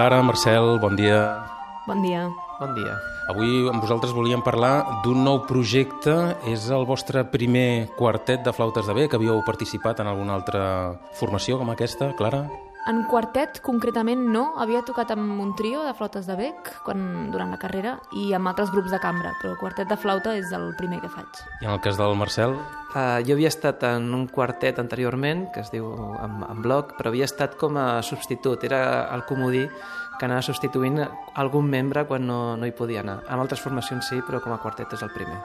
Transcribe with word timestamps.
Clara, 0.00 0.22
Marcel, 0.24 0.80
bon 0.80 0.96
dia. 0.96 1.44
Bon 1.84 2.00
dia. 2.00 2.22
Bon 2.56 2.70
dia. 2.72 2.94
Avui 3.28 3.66
amb 3.68 3.82
vosaltres 3.84 4.14
volíem 4.16 4.40
parlar 4.40 5.02
d'un 5.04 5.20
nou 5.20 5.42
projecte. 5.44 6.14
És 6.48 6.70
el 6.72 6.86
vostre 6.88 7.20
primer 7.28 7.92
quartet 7.98 8.40
de 8.40 8.54
flautes 8.56 8.88
de 8.88 8.96
bec. 8.96 9.12
Havíeu 9.12 9.42
participat 9.44 10.00
en 10.00 10.08
alguna 10.08 10.38
altra 10.40 10.62
formació 11.20 11.60
com 11.60 11.68
aquesta, 11.74 12.14
Clara? 12.16 12.46
En 12.88 13.02
quartet, 13.04 13.58
concretament, 13.60 14.22
no. 14.32 14.54
Havia 14.60 14.80
tocat 14.86 15.10
amb 15.12 15.40
un 15.42 15.52
trio 15.56 15.82
de 15.84 15.92
flautes 15.96 16.24
de 16.26 16.36
bec 16.38 16.70
quan, 16.86 17.28
durant 17.32 17.52
la 17.52 17.58
carrera 17.60 17.98
i 18.16 18.30
amb 18.36 18.48
altres 18.48 18.72
grups 18.72 18.92
de 18.94 19.00
cambra, 19.02 19.34
però 19.42 19.52
quartet 19.60 19.90
de 19.90 19.98
flauta 20.00 20.32
és 20.38 20.52
el 20.56 20.70
primer 20.78 21.02
que 21.02 21.12
faig. 21.12 21.42
I 21.60 21.68
en 21.68 21.74
el 21.74 21.82
cas 21.84 22.00
del 22.00 22.16
Marcel? 22.16 22.56
Uh, 22.90 23.20
jo 23.26 23.36
havia 23.36 23.52
estat 23.52 23.84
en 23.86 24.08
un 24.16 24.26
quartet 24.32 24.80
anteriorment, 24.82 25.50
que 25.54 25.60
es 25.62 25.70
diu 25.74 25.92
en, 25.92 26.40
en 26.48 26.64
bloc, 26.64 26.96
però 26.96 27.12
havia 27.12 27.28
estat 27.28 27.58
com 27.60 27.76
a 27.76 28.02
substitut. 28.06 28.64
Era 28.66 28.82
el 29.14 29.26
comodí 29.28 29.66
que 30.18 30.26
anava 30.26 30.42
substituint 30.44 31.00
algun 31.40 31.68
membre 31.68 32.06
quan 32.08 32.26
no, 32.26 32.56
no 32.56 32.68
hi 32.68 32.76
podia 32.76 33.04
anar. 33.04 33.20
En 33.28 33.40
altres 33.40 33.60
formacions 33.60 34.08
sí, 34.08 34.24
però 34.26 34.40
com 34.40 34.56
a 34.56 34.60
quartet 34.60 34.96
és 34.96 35.04
el 35.04 35.12
primer. 35.12 35.40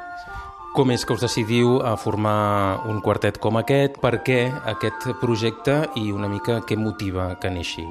Com 0.76 0.90
és 0.92 1.06
que 1.08 1.16
us 1.16 1.22
decidiu 1.24 1.78
a 1.88 1.94
formar 1.96 2.82
un 2.92 2.98
quartet 3.00 3.38
com 3.40 3.56
aquest? 3.56 3.96
Per 4.04 4.18
què 4.28 4.40
aquest 4.68 5.06
projecte 5.22 5.76
i 5.96 6.10
una 6.12 6.28
mica 6.28 6.58
què 6.68 6.76
motiva 6.76 7.30
que 7.40 7.48
neixi? 7.48 7.86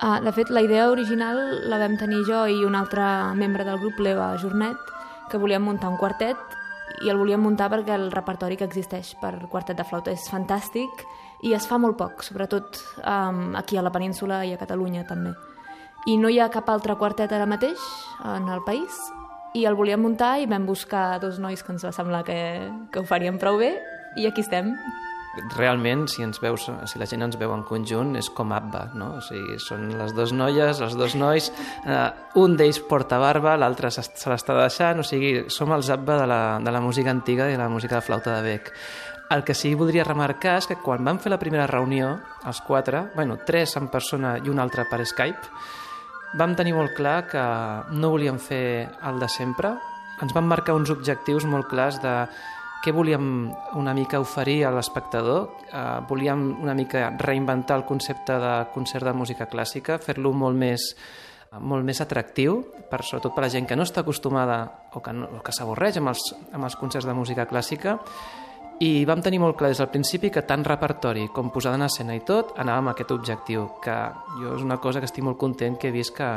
Ah, 0.00 0.16
de 0.24 0.32
fet, 0.32 0.48
la 0.48 0.62
idea 0.64 0.86
original 0.88 1.36
la 1.68 1.76
vam 1.82 1.98
tenir 2.00 2.22
jo 2.24 2.38
i 2.48 2.62
un 2.64 2.72
altre 2.78 3.04
membre 3.36 3.66
del 3.68 3.76
grup, 3.82 4.00
l'Eva 4.00 4.30
Jornet, 4.40 4.80
que 5.28 5.36
volíem 5.36 5.68
muntar 5.68 5.90
un 5.92 5.98
quartet 6.00 6.56
i 7.04 7.12
el 7.12 7.20
volíem 7.20 7.44
muntar 7.44 7.68
perquè 7.68 7.98
el 8.00 8.08
repertori 8.14 8.56
que 8.56 8.64
existeix 8.64 9.12
per 9.20 9.34
quartet 9.52 9.76
de 9.76 9.84
flauta 9.84 10.16
és 10.16 10.24
fantàstic 10.32 11.04
i 11.44 11.52
es 11.52 11.68
fa 11.68 11.76
molt 11.76 12.00
poc, 12.00 12.24
sobretot 12.24 12.80
um, 13.04 13.52
aquí 13.60 13.76
a 13.76 13.84
la 13.84 13.92
península 13.92 14.40
i 14.48 14.56
a 14.56 14.62
Catalunya 14.64 15.04
també. 15.04 15.36
I 16.08 16.16
no 16.16 16.32
hi 16.32 16.40
ha 16.40 16.48
cap 16.48 16.72
altre 16.72 16.96
quartet 16.96 17.36
ara 17.36 17.44
mateix 17.44 17.76
en 18.24 18.48
el 18.48 18.64
país 18.64 19.04
i 19.56 19.64
el 19.64 19.76
volíem 19.78 20.02
muntar 20.04 20.36
i 20.42 20.46
vam 20.50 20.66
buscar 20.68 21.16
dos 21.22 21.40
nois 21.40 21.64
que 21.64 21.72
ens 21.72 21.84
va 21.86 21.94
semblar 21.94 22.22
que, 22.26 22.38
que 22.92 23.00
ho 23.00 23.08
farien 23.08 23.40
prou 23.40 23.58
bé 23.60 23.72
i 24.16 24.28
aquí 24.28 24.44
estem. 24.44 24.74
Realment, 25.52 26.06
si, 26.08 26.22
ens 26.24 26.40
veus, 26.40 26.64
si 26.88 27.00
la 27.00 27.08
gent 27.08 27.26
ens 27.26 27.36
veu 27.36 27.50
en 27.52 27.62
conjunt, 27.68 28.14
és 28.16 28.30
com 28.32 28.54
ABBA, 28.56 28.82
no? 28.96 29.10
O 29.18 29.24
sigui, 29.24 29.58
són 29.60 29.90
les 29.98 30.14
dues 30.16 30.32
noies, 30.32 30.80
els 30.80 30.96
dos 30.96 31.16
nois, 31.20 31.50
eh, 31.84 32.06
un 32.40 32.56
d'ells 32.56 32.80
porta 32.88 33.18
barba, 33.20 33.52
l'altre 33.60 33.90
se, 33.92 34.04
l'està 34.32 34.56
deixant, 34.56 35.02
o 35.02 35.04
sigui, 35.04 35.34
som 35.52 35.74
els 35.76 35.92
ABBA 35.92 36.16
de 36.22 36.30
la, 36.32 36.40
de 36.64 36.72
la 36.72 36.80
música 36.80 37.12
antiga 37.12 37.50
i 37.50 37.58
de 37.58 37.60
la 37.60 37.68
música 37.68 37.98
de 37.98 38.06
flauta 38.08 38.38
de 38.38 38.48
bec. 38.48 38.72
El 39.28 39.44
que 39.44 39.56
sí 39.58 39.74
que 39.74 39.80
voldria 39.82 40.06
remarcar 40.08 40.56
és 40.62 40.70
que 40.70 40.78
quan 40.80 41.04
vam 41.04 41.20
fer 41.20 41.34
la 41.34 41.40
primera 41.42 41.68
reunió, 41.68 42.14
els 42.48 42.62
quatre, 42.64 43.10
bueno, 43.16 43.36
tres 43.44 43.76
en 43.76 43.90
persona 43.92 44.38
i 44.40 44.48
un 44.48 44.62
altre 44.62 44.86
per 44.88 45.04
Skype, 45.04 45.52
vam 46.36 46.54
tenir 46.56 46.74
molt 46.76 46.94
clar 46.96 47.24
que 47.30 47.42
no 47.96 48.12
volíem 48.12 48.38
fer 48.38 48.88
el 49.08 49.20
de 49.20 49.28
sempre. 49.32 49.72
Ens 50.22 50.34
vam 50.36 50.48
marcar 50.48 50.76
uns 50.76 50.92
objectius 50.92 51.44
molt 51.48 51.68
clars 51.70 51.98
de 52.02 52.14
què 52.84 52.92
volíem 52.94 53.50
una 53.76 53.94
mica 53.96 54.20
oferir 54.20 54.62
a 54.64 54.72
l'espectador. 54.74 55.48
Uh, 55.72 56.04
volíem 56.08 56.48
una 56.62 56.74
mica 56.76 57.08
reinventar 57.18 57.80
el 57.80 57.86
concepte 57.88 58.36
de 58.40 58.54
concert 58.74 59.08
de 59.08 59.16
música 59.16 59.48
clàssica, 59.50 59.98
fer-lo 59.98 60.32
molt 60.32 60.56
més 60.60 60.92
molt 61.56 61.86
més 61.86 62.00
atractiu, 62.02 62.58
per, 62.90 63.00
sobretot 63.06 63.32
per 63.32 63.40
a 63.40 63.46
la 63.46 63.52
gent 63.52 63.68
que 63.70 63.76
no 63.78 63.84
està 63.86 64.02
acostumada 64.02 64.58
o 64.92 65.00
que, 65.00 65.12
no, 65.14 65.28
o 65.38 65.44
que 65.46 65.54
s'avorreix 65.54 65.96
amb, 66.00 66.10
els, 66.12 66.24
amb 66.52 66.66
els 66.66 66.76
concerts 66.76 67.06
de 67.08 67.14
música 67.16 67.46
clàssica 67.48 67.96
i 68.84 69.06
vam 69.08 69.22
tenir 69.24 69.38
molt 69.40 69.56
clar 69.56 69.70
des 69.72 69.78
del 69.80 69.88
principi 69.88 70.28
que 70.30 70.42
tant 70.44 70.64
repertori 70.64 71.28
com 71.32 71.48
posada 71.52 71.78
en 71.78 71.86
escena 71.86 72.16
i 72.16 72.20
tot 72.28 72.52
anàvem 72.60 72.84
amb 72.84 72.92
aquest 72.92 73.12
objectiu, 73.14 73.70
que 73.82 73.94
jo 74.40 74.56
és 74.56 74.64
una 74.64 74.76
cosa 74.76 75.00
que 75.00 75.08
estic 75.08 75.24
molt 75.24 75.38
content 75.40 75.78
que 75.80 75.88
he 75.88 75.94
vist 75.94 76.12
que, 76.16 76.28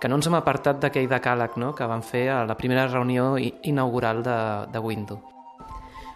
que 0.00 0.08
no 0.08 0.16
ens 0.16 0.28
hem 0.30 0.36
apartat 0.38 0.80
d'aquell 0.80 1.10
decàleg 1.10 1.58
no? 1.60 1.74
que 1.76 1.88
vam 1.90 2.00
fer 2.02 2.28
a 2.32 2.44
la 2.48 2.56
primera 2.56 2.86
reunió 2.88 3.34
inaugural 3.38 4.22
de, 4.24 4.38
de 4.72 4.80
Windows. 4.80 5.20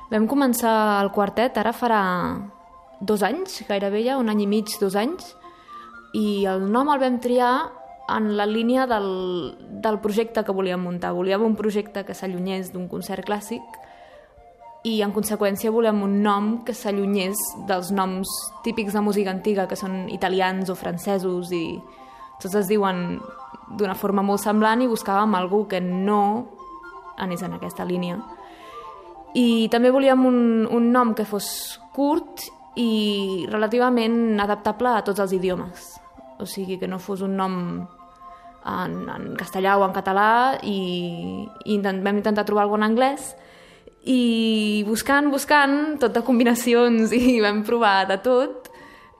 Vam 0.09 0.25
començar 0.25 1.03
el 1.03 1.11
quartet, 1.13 1.59
ara 1.61 1.75
farà 1.77 2.03
dos 3.01 3.23
anys, 3.23 3.61
gairebé 3.69 4.07
ja, 4.07 4.17
un 4.17 4.33
any 4.33 4.47
i 4.47 4.49
mig, 4.49 4.73
dos 4.81 4.97
anys, 4.97 5.35
i 6.17 6.47
el 6.49 6.65
nom 6.73 6.89
el 6.89 7.03
vam 7.03 7.19
triar 7.21 7.53
en 8.09 8.31
la 8.39 8.47
línia 8.49 8.87
del, 8.89 9.53
del 9.85 10.01
projecte 10.01 10.41
que 10.45 10.55
volíem 10.57 10.81
muntar. 10.81 11.13
Volíem 11.13 11.45
un 11.45 11.59
projecte 11.61 12.07
que 12.09 12.17
s'allunyés 12.17 12.73
d'un 12.73 12.89
concert 12.89 13.29
clàssic 13.29 13.61
i 14.87 15.01
en 15.03 15.13
conseqüència 15.13 15.73
volem 15.75 16.03
un 16.07 16.21
nom 16.23 16.51
que 16.65 16.75
s'allunyés 16.75 17.39
dels 17.67 17.91
noms 17.91 18.31
típics 18.63 18.95
de 18.95 19.03
música 19.03 19.33
antiga 19.35 19.67
que 19.67 19.77
són 19.77 20.07
italians 20.15 20.71
o 20.71 20.77
francesos 20.79 21.51
i 21.53 21.81
tots 22.39 22.55
es 22.55 22.69
diuen 22.71 23.19
d'una 23.75 23.97
forma 23.99 24.23
molt 24.23 24.45
semblant 24.45 24.83
i 24.83 24.89
buscàvem 24.91 25.35
algú 25.35 25.65
que 25.69 25.81
no 25.83 26.23
anés 27.19 27.43
en 27.43 27.57
aquesta 27.57 27.85
línia. 27.85 28.21
I 29.35 29.69
també 29.73 29.91
volíem 29.91 30.25
un, 30.25 30.39
un 30.71 30.93
nom 30.95 31.13
que 31.15 31.27
fos 31.29 31.81
curt 31.93 32.47
i 32.79 33.45
relativament 33.51 34.39
adaptable 34.41 34.95
a 34.95 35.03
tots 35.05 35.21
els 35.21 35.35
idiomes. 35.35 35.91
O 36.39 36.47
sigui, 36.47 36.79
que 36.79 36.87
no 36.87 37.01
fos 37.03 37.25
un 37.27 37.35
nom 37.37 37.59
en, 38.63 38.95
en 39.11 39.35
castellà 39.37 39.75
o 39.77 39.85
en 39.85 39.93
català 39.97 40.31
i, 40.63 40.79
i 41.67 41.75
intent, 41.75 42.01
vam 42.07 42.23
intentar 42.23 42.47
trobar 42.47 42.69
algun 42.69 42.87
en 42.87 42.93
anglès 42.93 43.33
i 44.07 44.85
buscant, 44.87 45.31
buscant, 45.33 45.99
tot 46.01 46.15
de 46.15 46.23
combinacions 46.25 47.13
i 47.19 47.39
vam 47.45 47.65
provar 47.67 48.07
de 48.09 48.19
tot 48.23 48.71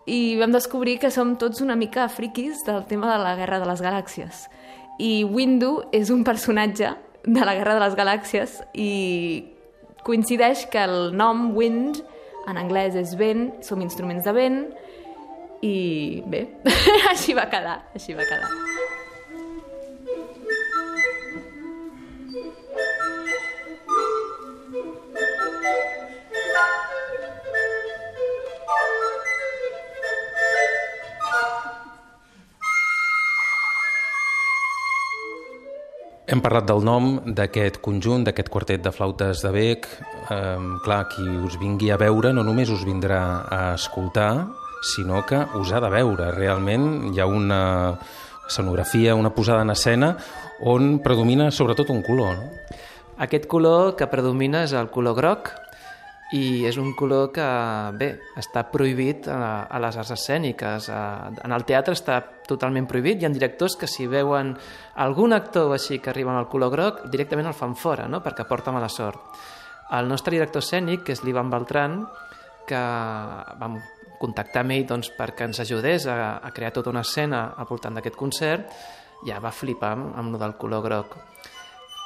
i 0.09 0.39
vam 0.41 0.55
descobrir 0.55 0.97
que 1.03 1.11
som 1.13 1.35
tots 1.37 1.61
una 1.61 1.77
mica 1.77 2.09
friquis 2.09 2.63
del 2.65 2.87
tema 2.89 3.13
de 3.13 3.19
la 3.23 3.35
Guerra 3.37 3.59
de 3.61 3.69
les 3.69 3.83
Galàxies. 3.85 4.47
I 4.99 5.25
Windu 5.29 5.83
és 5.93 6.11
un 6.11 6.25
personatge 6.25 6.95
de 7.27 7.45
la 7.45 7.55
Guerra 7.59 7.77
de 7.77 7.85
les 7.85 7.97
Galàxies 7.99 8.57
i 8.73 8.93
coincideix 10.07 10.65
que 10.73 10.81
el 10.81 11.13
nom 11.17 11.51
Wind 11.57 12.01
en 12.49 12.57
anglès 12.57 12.97
és 12.97 13.13
vent, 13.21 13.51
som 13.61 13.83
instruments 13.85 14.25
de 14.25 14.33
vent 14.33 14.63
i 15.61 16.23
bé, 16.25 16.47
així 17.13 17.37
va 17.37 17.49
quedar, 17.53 17.83
així 17.95 18.17
va 18.17 18.25
quedar. 18.25 18.78
Hem 36.39 36.43
parlat 36.45 36.69
del 36.71 36.85
nom 36.87 37.07
d'aquest 37.35 37.81
conjunt, 37.83 38.23
d'aquest 38.23 38.47
quartet 38.47 38.79
de 38.79 38.93
flautes 38.95 39.41
de 39.43 39.51
bec. 39.51 39.89
Eh, 40.31 40.67
clar, 40.85 41.01
qui 41.11 41.25
us 41.27 41.57
vingui 41.59 41.89
a 41.91 41.97
veure 41.99 42.31
no 42.31 42.45
només 42.47 42.71
us 42.71 42.85
vindrà 42.87 43.43
a 43.51 43.59
escoltar, 43.75 44.47
sinó 44.95 45.25
que 45.27 45.41
us 45.59 45.73
ha 45.73 45.81
de 45.83 45.91
veure. 45.91 46.29
Realment 46.37 47.09
hi 47.11 47.19
ha 47.19 47.27
una 47.27 47.59
escenografia, 48.47 49.17
una 49.19 49.35
posada 49.35 49.67
en 49.67 49.75
escena 49.75 50.13
on 50.63 51.01
predomina 51.03 51.51
sobretot 51.51 51.91
un 51.91 52.05
color. 52.07 52.39
No? 52.39 52.79
Aquest 53.19 53.51
color 53.51 53.97
que 53.99 54.07
predomina 54.07 54.63
és 54.63 54.77
el 54.79 54.93
color 54.95 55.19
groc, 55.19 55.51
i 56.37 56.67
és 56.69 56.77
un 56.77 56.91
color 56.93 57.31
que, 57.33 57.45
bé, 57.97 58.09
està 58.37 58.67
prohibit 58.69 59.29
a, 59.33 59.65
a 59.65 59.81
les 59.81 59.97
arts 59.97 60.13
escèniques. 60.13 60.89
A, 60.93 61.03
en 61.33 61.55
el 61.57 61.65
teatre 61.69 61.97
està 61.97 62.19
totalment 62.49 62.89
prohibit. 62.89 63.23
Hi 63.23 63.29
ha 63.29 63.33
directors 63.33 63.79
que 63.81 63.89
si 63.89 64.07
veuen 64.11 64.53
algun 65.01 65.33
actor 65.33 65.73
així 65.73 66.03
que 66.05 66.13
arriba 66.13 66.35
amb 66.35 66.43
el 66.43 66.51
color 66.53 66.75
groc, 66.75 67.07
directament 67.13 67.49
el 67.49 67.57
fan 67.57 67.77
fora, 67.77 68.09
no?, 68.13 68.21
perquè 68.25 68.45
porta 68.49 68.75
mala 68.75 68.91
sort. 68.93 69.41
El 69.97 70.09
nostre 70.09 70.37
director 70.37 70.61
escènic, 70.61 71.07
que 71.07 71.17
és 71.17 71.25
l'Ivan 71.25 71.49
Beltran, 71.49 72.03
que 72.69 72.83
vam 73.57 73.79
contactar 74.21 74.67
amb 74.67 74.77
ell 74.77 74.85
doncs, 74.85 75.09
perquè 75.17 75.49
ens 75.49 75.63
ajudés 75.65 76.05
a, 76.13 76.37
a 76.45 76.53
crear 76.53 76.75
tota 76.77 76.93
una 76.93 77.07
escena 77.07 77.55
al 77.57 77.71
voltant 77.71 77.97
d'aquest 77.97 78.19
concert, 78.21 78.69
ja 79.25 79.41
va 79.41 79.55
flipar 79.55 79.95
amb, 79.97 80.13
amb 80.13 80.37
el 80.37 80.43
del 80.45 80.59
color 80.61 80.85
groc 80.85 81.17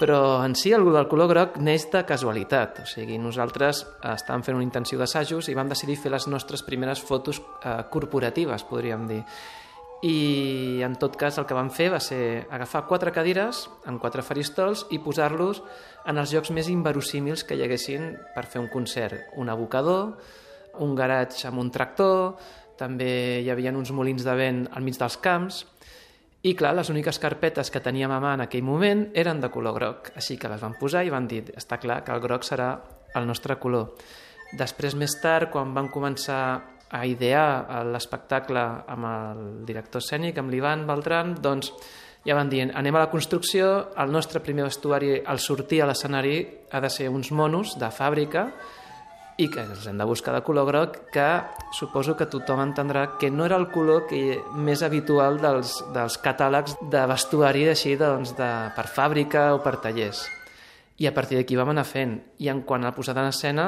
però 0.01 0.43
en 0.45 0.55
si 0.59 0.73
el 0.73 0.85
del 0.91 1.09
color 1.09 1.29
groc 1.31 1.59
neix 1.63 1.89
de 1.93 2.03
casualitat, 2.09 2.83
o 2.83 2.87
sigui, 2.89 3.19
nosaltres 3.23 3.85
estàvem 4.13 4.43
fent 4.43 4.59
una 4.59 4.67
intenció 4.67 4.99
d'assajos 4.99 5.49
i 5.49 5.57
vam 5.59 5.71
decidir 5.71 5.99
fer 6.01 6.11
les 6.11 6.27
nostres 6.27 6.65
primeres 6.67 7.03
fotos 7.03 7.39
eh, 7.39 7.83
corporatives, 7.91 8.65
podríem 8.67 9.07
dir. 9.11 9.23
I 10.03 10.83
en 10.83 10.97
tot 10.99 11.15
cas 11.15 11.37
el 11.39 11.47
que 11.47 11.55
vam 11.55 11.69
fer 11.71 11.87
va 11.93 12.01
ser 12.03 12.49
agafar 12.51 12.89
quatre 12.89 13.13
cadires 13.15 13.69
en 13.87 14.01
quatre 14.03 14.25
faristols 14.27 14.89
i 14.91 14.99
posar-los 14.99 15.61
en 16.11 16.19
els 16.19 16.33
llocs 16.35 16.51
més 16.51 16.67
inverosímils 16.73 17.45
que 17.47 17.55
hi 17.55 17.63
haguessin 17.63 18.17
per 18.35 18.49
fer 18.51 18.59
un 18.59 18.67
concert. 18.73 19.31
Un 19.39 19.53
abocador, 19.53 20.17
un 20.83 20.97
garatge 20.99 21.47
amb 21.47 21.63
un 21.63 21.71
tractor, 21.71 22.35
també 22.75 23.45
hi 23.45 23.51
havia 23.53 23.71
uns 23.71 23.93
molins 23.95 24.27
de 24.27 24.35
vent 24.35 24.65
al 24.73 24.83
mig 24.83 24.99
dels 24.99 25.21
camps, 25.23 25.63
i 26.43 26.57
clar, 26.59 26.73
les 26.75 26.91
úniques 26.91 27.21
carpetes 27.23 27.71
que 27.71 27.81
teníem 27.83 28.11
a 28.11 28.19
mà 28.23 28.33
en 28.35 28.43
aquell 28.43 28.65
moment 28.67 29.05
eren 29.15 29.41
de 29.41 29.51
color 29.55 29.77
groc, 29.77 30.11
així 30.19 30.35
que 30.39 30.51
les 30.51 30.63
van 30.63 30.75
posar 30.81 31.05
i 31.07 31.13
van 31.15 31.29
dir, 31.31 31.45
està 31.55 31.79
clar 31.79 32.01
que 32.03 32.11
el 32.15 32.23
groc 32.25 32.43
serà 32.43 32.75
el 33.15 33.29
nostre 33.29 33.59
color. 33.63 33.93
Després, 34.59 34.97
més 34.99 35.15
tard, 35.23 35.53
quan 35.53 35.71
van 35.75 35.89
començar 35.93 36.43
a 36.93 37.07
idear 37.09 37.85
l'espectacle 37.89 38.63
amb 38.91 39.09
el 39.09 39.45
director 39.69 40.03
escènic, 40.03 40.39
amb 40.39 40.51
l'Ivan 40.53 40.83
Beltran, 40.89 41.37
doncs 41.41 41.71
ja 42.27 42.37
van 42.37 42.51
dient, 42.51 42.75
anem 42.77 42.99
a 42.99 43.07
la 43.07 43.11
construcció, 43.11 43.95
el 43.99 44.13
nostre 44.13 44.43
primer 44.45 44.67
vestuari 44.69 45.17
al 45.25 45.41
sortir 45.43 45.81
a 45.83 45.89
l'escenari 45.89 46.37
ha 46.71 46.83
de 46.83 46.91
ser 46.91 47.09
uns 47.11 47.33
monos 47.33 47.79
de 47.81 47.89
fàbrica 47.91 48.49
i 49.43 49.49
que 49.51 49.65
els 49.67 49.87
hem 49.91 49.99
de 49.99 50.07
buscar 50.07 50.35
de 50.37 50.43
color 50.47 50.69
groc 50.69 50.99
que 51.15 51.27
suposo 51.75 52.15
que 52.19 52.29
tothom 52.31 52.61
entendrà 52.63 53.07
que 53.19 53.31
no 53.31 53.47
era 53.49 53.59
el 53.59 53.69
color 53.75 54.05
que 54.11 54.39
més 54.55 54.85
habitual 54.87 55.41
dels, 55.43 55.79
dels 55.95 56.19
catàlegs 56.23 56.77
de 56.93 57.03
vestuari 57.11 57.67
així 57.73 57.97
doncs, 57.99 58.37
de, 58.39 58.51
per 58.77 58.87
fàbrica 58.87 59.49
o 59.57 59.63
per 59.65 59.79
tallers. 59.83 60.23
I 61.03 61.09
a 61.09 61.15
partir 61.17 61.39
d'aquí 61.39 61.59
vam 61.59 61.73
anar 61.73 61.87
fent. 61.89 62.15
I 62.39 62.53
en 62.53 62.63
quant 62.69 62.85
a 62.85 62.93
la 62.93 62.95
posada 62.95 63.25
en 63.25 63.33
escena, 63.33 63.67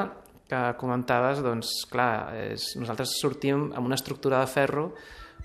que 0.48 0.62
comentaves, 0.78 1.40
doncs 1.42 1.72
clar, 1.90 2.36
és, 2.52 2.74
nosaltres 2.78 3.16
sortim 3.18 3.70
amb 3.72 3.88
una 3.88 3.98
estructura 3.98 4.42
de 4.44 4.50
ferro 4.52 4.90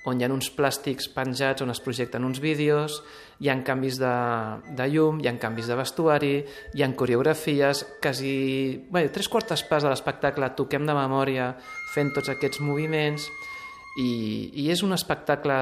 on 0.07 0.19
hi 0.19 0.25
ha 0.25 0.29
uns 0.31 0.49
plàstics 0.55 1.09
penjats 1.13 1.63
on 1.63 1.71
es 1.73 1.81
projecten 1.83 2.25
uns 2.25 2.39
vídeos, 2.43 2.99
hi 3.39 3.49
ha 3.51 3.57
canvis 3.65 3.99
de, 3.99 4.13
de 4.77 4.87
llum, 4.91 5.19
hi 5.19 5.29
ha 5.29 5.35
canvis 5.41 5.67
de 5.69 5.77
vestuari, 5.79 6.33
hi 6.75 6.83
ha 6.83 6.89
coreografies, 6.95 7.85
quasi... 8.03 8.31
Bé, 8.91 9.07
tres 9.13 9.29
quartes 9.31 9.63
parts 9.67 9.87
de 9.87 9.91
l'espectacle 9.91 10.51
toquem 10.57 10.87
de 10.87 10.95
memòria 10.95 11.51
fent 11.93 12.13
tots 12.15 12.31
aquests 12.31 12.61
moviments 12.63 13.27
i, 13.99 14.11
i 14.63 14.69
és 14.71 14.83
un 14.85 14.95
espectacle 14.95 15.57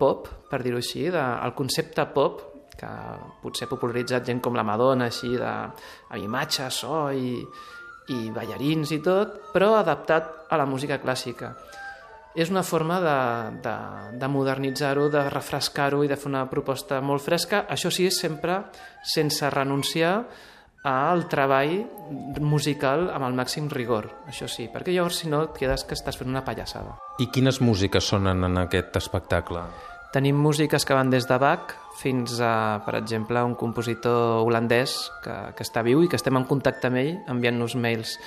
pop, 0.00 0.28
per 0.50 0.62
dir-ho 0.64 0.80
així, 0.80 1.06
de, 1.12 1.22
el 1.44 1.54
concepte 1.58 2.06
pop 2.14 2.48
que 2.78 2.88
potser 3.42 3.68
ha 3.68 3.70
popularitzat 3.70 4.24
gent 4.26 4.40
com 4.42 4.56
la 4.56 4.64
Madonna, 4.66 5.10
així, 5.12 5.34
de, 5.36 5.52
amb 6.08 6.24
imatges, 6.24 6.80
so 6.82 7.04
i, 7.12 7.36
i 8.10 8.24
ballarins 8.34 8.96
i 8.96 9.02
tot, 9.04 9.38
però 9.52 9.76
adaptat 9.78 10.48
a 10.50 10.58
la 10.58 10.66
música 10.66 10.98
clàssica 11.02 11.52
és 12.34 12.50
una 12.50 12.62
forma 12.64 12.98
de, 13.00 13.16
de, 13.64 13.74
de 14.18 14.28
modernitzar-ho, 14.28 15.08
de 15.12 15.26
refrescar-ho 15.28 16.02
i 16.04 16.08
de 16.08 16.16
fer 16.16 16.30
una 16.30 16.46
proposta 16.50 17.00
molt 17.04 17.24
fresca. 17.24 17.66
Això 17.68 17.92
sí, 17.92 18.08
sempre 18.10 18.62
sense 19.04 19.50
renunciar 19.52 20.14
al 20.82 21.28
treball 21.30 21.76
musical 22.42 23.06
amb 23.14 23.28
el 23.28 23.36
màxim 23.38 23.68
rigor, 23.70 24.08
això 24.26 24.48
sí, 24.50 24.66
perquè 24.72 24.90
llavors 24.90 25.20
si 25.22 25.30
no 25.30 25.44
et 25.46 25.54
quedes 25.54 25.84
que 25.86 25.94
estàs 25.94 26.18
fent 26.18 26.32
una 26.32 26.42
pallassada. 26.42 26.96
I 27.22 27.28
quines 27.30 27.60
músiques 27.62 28.08
sonen 28.10 28.42
en 28.48 28.58
aquest 28.64 28.98
espectacle? 28.98 29.62
Tenim 30.12 30.36
músiques 30.36 30.84
que 30.84 30.96
van 30.96 31.08
des 31.12 31.28
de 31.28 31.38
Bach 31.40 31.76
fins 32.00 32.34
a, 32.42 32.82
per 32.84 32.96
exemple, 32.98 33.40
un 33.46 33.54
compositor 33.56 34.42
holandès 34.42 34.96
que, 35.24 35.36
que 35.56 35.64
està 35.64 35.84
viu 35.86 36.02
i 36.02 36.10
que 36.10 36.18
estem 36.18 36.36
en 36.36 36.48
contacte 36.48 36.90
amb 36.90 37.00
ell 37.00 37.14
enviant-nos 37.30 37.78
mails. 37.80 38.18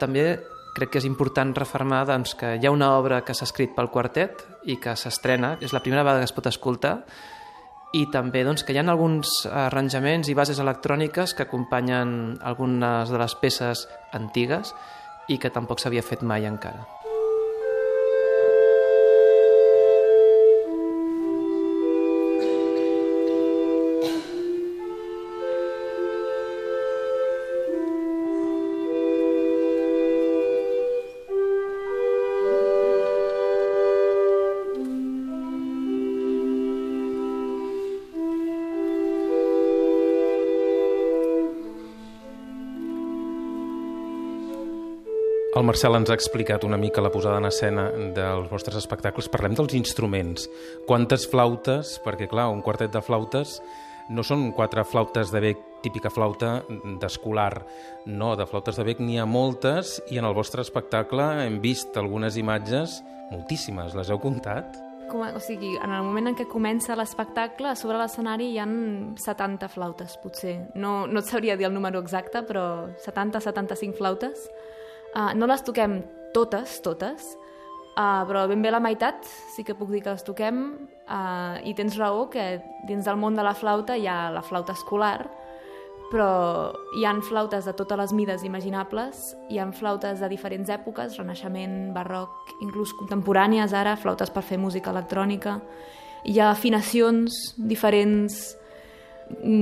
També 0.00 0.40
crec 0.74 0.92
que 0.92 1.00
és 1.02 1.08
important 1.08 1.52
refermar 1.56 2.04
doncs, 2.08 2.36
que 2.38 2.54
hi 2.56 2.66
ha 2.66 2.72
una 2.74 2.92
obra 2.98 3.22
que 3.26 3.34
s'ha 3.34 3.48
escrit 3.48 3.74
pel 3.76 3.90
quartet 3.90 4.44
i 4.64 4.78
que 4.82 4.96
s'estrena, 4.96 5.56
és 5.60 5.74
la 5.74 5.82
primera 5.84 6.04
vegada 6.04 6.22
que 6.22 6.30
es 6.30 6.36
pot 6.36 6.48
escoltar, 6.50 7.00
i 7.96 8.06
també 8.12 8.44
doncs, 8.46 8.62
que 8.62 8.74
hi 8.74 8.78
ha 8.78 8.86
alguns 8.86 9.32
arranjaments 9.50 10.30
i 10.30 10.36
bases 10.38 10.62
electròniques 10.62 11.34
que 11.34 11.48
acompanyen 11.48 12.38
algunes 12.40 13.10
de 13.10 13.18
les 13.18 13.34
peces 13.42 13.88
antigues 14.14 14.74
i 15.28 15.38
que 15.38 15.50
tampoc 15.50 15.82
s'havia 15.82 16.06
fet 16.06 16.22
mai 16.22 16.46
encara. 16.46 16.99
El 45.60 45.66
Marcel 45.68 45.92
ens 45.92 46.08
ha 46.08 46.14
explicat 46.16 46.62
una 46.64 46.78
mica 46.80 47.02
la 47.04 47.10
posada 47.12 47.36
en 47.36 47.44
escena 47.44 47.82
dels 48.16 48.46
vostres 48.48 48.78
espectacles. 48.78 49.26
Parlem 49.28 49.52
dels 49.58 49.74
instruments. 49.76 50.46
Quantes 50.88 51.26
flautes, 51.28 51.98
perquè 52.00 52.30
clar, 52.30 52.46
un 52.48 52.62
quartet 52.64 52.94
de 52.94 53.02
flautes 53.04 53.58
no 54.08 54.24
són 54.24 54.54
quatre 54.56 54.86
flautes 54.88 55.28
de 55.28 55.42
bec, 55.44 55.60
típica 55.84 56.08
flauta 56.08 56.62
d'escolar. 57.02 57.66
No, 58.06 58.30
de 58.40 58.46
flautes 58.48 58.80
de 58.80 58.86
bec 58.88 59.04
n'hi 59.04 59.20
ha 59.20 59.28
moltes 59.28 59.98
i 60.08 60.16
en 60.16 60.30
el 60.30 60.38
vostre 60.38 60.64
espectacle 60.64 61.28
hem 61.44 61.60
vist 61.60 62.00
algunes 62.00 62.40
imatges, 62.40 63.02
moltíssimes, 63.28 63.92
les 64.00 64.08
heu 64.08 64.22
comptat? 64.24 64.80
Com, 65.12 65.28
o 65.28 65.44
sigui, 65.44 65.74
en 65.76 65.92
el 65.92 66.08
moment 66.08 66.32
en 66.32 66.40
què 66.40 66.48
comença 66.48 66.96
l'espectacle, 66.96 67.76
sobre 67.76 68.00
l'escenari 68.00 68.48
hi 68.54 68.62
han 68.64 68.74
70 69.20 69.68
flautes, 69.76 70.16
potser. 70.24 70.56
No, 70.72 71.04
no 71.04 71.20
et 71.20 71.28
sabria 71.28 71.60
dir 71.60 71.68
el 71.68 71.76
número 71.76 72.00
exacte, 72.00 72.46
però 72.48 72.88
70-75 73.04 74.00
flautes 74.00 74.48
Uh, 75.10 75.32
no 75.34 75.48
les 75.50 75.62
toquem 75.66 76.00
totes, 76.34 76.78
totes, 76.84 77.32
uh, 77.98 78.22
però 78.28 78.44
ben 78.50 78.62
bé 78.62 78.70
la 78.70 78.82
meitat 78.82 79.26
sí 79.56 79.64
que 79.66 79.74
puc 79.74 79.90
dir 79.90 80.04
que 80.04 80.14
les 80.14 80.22
toquem 80.22 80.60
uh, 81.10 81.58
i 81.66 81.74
tens 81.74 81.98
raó 81.98 82.28
que 82.30 82.60
dins 82.86 83.08
del 83.08 83.18
món 83.18 83.34
de 83.34 83.42
la 83.42 83.56
flauta 83.58 83.96
hi 83.98 84.06
ha 84.06 84.30
la 84.30 84.44
flauta 84.46 84.76
escolar, 84.78 85.26
però 86.10 86.30
hi 86.98 87.04
han 87.06 87.22
flautes 87.22 87.66
de 87.66 87.74
totes 87.78 87.98
les 87.98 88.14
mides 88.14 88.44
imaginables, 88.46 89.34
hi 89.50 89.58
han 89.62 89.74
flautes 89.74 90.22
de 90.22 90.30
diferents 90.30 90.70
èpoques, 90.70 91.18
renaixement, 91.18 91.92
barroc, 91.94 92.54
inclús 92.62 92.94
contemporànies 92.98 93.74
ara, 93.74 93.96
flautes 93.98 94.30
per 94.30 94.46
fer 94.46 94.58
música 94.58 94.94
electrònica, 94.94 95.58
hi 96.26 96.38
ha 96.38 96.50
afinacions 96.50 97.54
diferents 97.56 98.42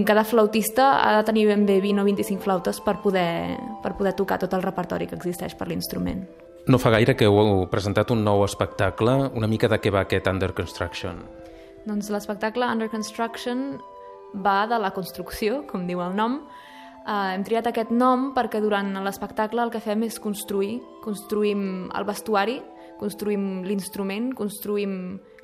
cada 0.06 0.24
flautista 0.24 0.90
ha 1.02 1.16
de 1.18 1.24
tenir 1.24 1.46
ben 1.46 1.64
bé 1.66 1.80
20 1.80 2.02
o 2.02 2.04
25 2.04 2.42
flautes 2.42 2.80
per 2.80 2.98
poder, 3.02 3.56
per 3.82 3.94
poder 3.96 4.14
tocar 4.14 4.38
tot 4.38 4.54
el 4.54 4.62
repertori 4.62 5.06
que 5.06 5.16
existeix 5.16 5.54
per 5.54 5.68
l'instrument. 5.68 6.24
No 6.68 6.78
fa 6.78 6.92
gaire 6.92 7.14
que 7.16 7.24
heu 7.24 7.66
presentat 7.72 8.10
un 8.12 8.24
nou 8.24 8.42
espectacle, 8.44 9.30
una 9.34 9.48
mica 9.48 9.70
de 9.72 9.78
què 9.80 9.92
va 9.94 10.02
aquest 10.04 10.26
Under 10.28 10.52
Construction? 10.52 11.22
Doncs 11.88 12.10
l'espectacle 12.12 12.66
Under 12.68 12.90
Construction 12.92 13.78
va 14.44 14.66
de 14.68 14.76
la 14.80 14.90
construcció, 14.92 15.62
com 15.70 15.86
diu 15.88 16.02
el 16.04 16.16
nom. 16.16 16.42
Uh, 17.08 17.32
hem 17.32 17.44
triat 17.46 17.70
aquest 17.70 17.88
nom 17.94 18.34
perquè 18.36 18.60
durant 18.60 18.90
l'espectacle 19.00 19.62
el 19.64 19.72
que 19.72 19.80
fem 19.80 20.04
és 20.04 20.18
construir. 20.20 20.82
Construïm 21.04 21.62
el 21.96 22.04
vestuari, 22.04 22.58
construïm 23.00 23.62
l'instrument, 23.66 24.32
construïm 24.36 24.92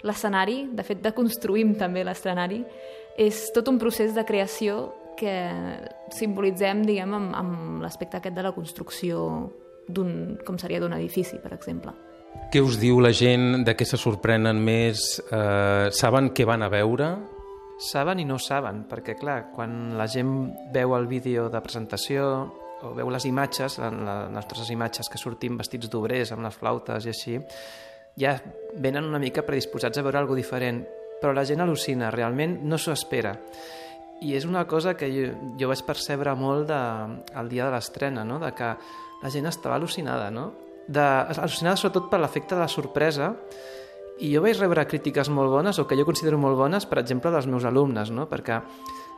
l'escenari, 0.04 0.68
de 0.74 0.84
fet, 0.84 1.00
de 1.02 1.12
construïm 1.16 1.74
també 1.80 2.04
l'escenari, 2.04 2.62
és 3.16 3.46
tot 3.54 3.68
un 3.70 3.78
procés 3.80 4.14
de 4.14 4.24
creació 4.26 4.92
que 5.18 5.34
simbolitzem, 6.14 6.82
diguem, 6.86 7.14
amb, 7.14 7.36
amb 7.38 7.84
l'aspecte 7.84 8.18
aquest 8.18 8.34
de 8.36 8.44
la 8.44 8.52
construcció 8.56 9.20
d'un, 9.88 10.36
com 10.44 10.58
seria 10.58 10.80
d'un 10.82 10.96
edifici, 10.96 11.38
per 11.42 11.54
exemple. 11.54 11.94
Què 12.50 12.60
us 12.62 12.78
diu 12.82 12.98
la 13.02 13.12
gent? 13.14 13.62
De 13.66 13.76
què 13.78 13.86
se 13.86 13.98
sorprenen 14.00 14.58
més? 14.62 15.04
Eh, 15.22 15.90
saben 15.94 16.32
què 16.34 16.46
van 16.48 16.66
a 16.66 16.70
veure? 16.72 17.12
Saben 17.82 18.20
i 18.22 18.26
no 18.26 18.38
saben, 18.38 18.84
perquè 18.90 19.16
clar, 19.18 19.50
quan 19.54 19.94
la 19.98 20.06
gent 20.10 20.34
veu 20.74 20.94
el 20.94 21.08
vídeo 21.10 21.48
de 21.50 21.62
presentació 21.62 22.26
o 22.84 22.92
veu 22.96 23.10
les 23.10 23.24
imatges, 23.28 23.78
les 23.80 24.30
nostres 24.32 24.70
imatges 24.70 25.08
que 25.10 25.20
sortim 25.20 25.58
vestits 25.60 25.90
d'obrers 25.90 26.34
amb 26.34 26.44
les 26.46 26.58
flautes 26.58 27.06
i 27.06 27.12
així, 27.12 27.38
ja 28.20 28.36
venen 28.76 29.08
una 29.08 29.20
mica 29.22 29.44
predisposats 29.46 29.98
a 29.98 30.04
veure 30.06 30.20
alguna 30.20 30.40
diferent, 30.40 30.84
però 31.20 31.32
la 31.34 31.46
gent 31.48 31.64
al·lucina, 31.64 32.12
realment 32.14 32.60
no 32.68 32.78
s'ho 32.78 32.94
espera. 32.94 33.34
I 34.22 34.34
és 34.38 34.44
una 34.46 34.64
cosa 34.70 34.94
que 34.96 35.08
jo, 35.10 35.30
jo 35.60 35.68
vaig 35.70 35.82
percebre 35.86 36.34
molt 36.38 36.68
de, 36.70 36.82
el 37.40 37.48
dia 37.50 37.66
de 37.66 37.74
l'estrena, 37.74 38.24
no? 38.24 38.38
de 38.42 38.52
que 38.54 38.74
la 39.22 39.32
gent 39.32 39.48
estava 39.50 39.78
al·lucinada, 39.78 40.30
no? 40.30 40.50
De, 40.86 41.00
al·lucinada 41.00 41.80
sobretot 41.80 42.10
per 42.12 42.20
l'efecte 42.20 42.54
de 42.54 42.60
la 42.60 42.68
sorpresa 42.68 43.32
i 44.20 44.28
jo 44.34 44.42
vaig 44.44 44.58
rebre 44.60 44.84
crítiques 44.86 45.30
molt 45.32 45.50
bones 45.50 45.80
o 45.80 45.86
que 45.88 45.96
jo 45.98 46.04
considero 46.06 46.38
molt 46.38 46.58
bones, 46.60 46.84
per 46.86 47.00
exemple, 47.00 47.32
dels 47.32 47.48
meus 47.50 47.64
alumnes, 47.64 48.12
no? 48.14 48.28
perquè 48.30 48.60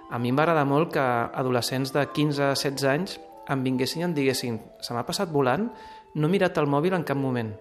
a 0.07 0.21
mi 0.23 0.31
m'agrada 0.33 0.65
molt 0.65 0.93
que 0.95 1.03
adolescents 1.03 1.93
de 1.93 2.07
15-16 2.07 2.87
anys 2.89 3.19
em 3.53 3.63
vinguessin 3.65 4.03
i 4.03 4.09
em 4.09 4.17
diguessin 4.17 4.59
se 4.81 4.95
m'ha 4.95 5.07
passat 5.07 5.31
volant, 5.33 5.69
no 6.17 6.27
he 6.27 6.33
mirat 6.33 6.59
el 6.59 6.69
mòbil 6.71 6.97
en 6.97 7.05
cap 7.07 7.19
moment 7.19 7.55